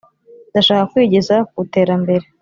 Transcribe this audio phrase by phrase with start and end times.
[0.49, 2.25] Ndashaka kwigeza kuterambere